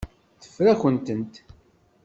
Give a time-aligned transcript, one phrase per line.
[0.41, 1.33] Teffer-akent-tent.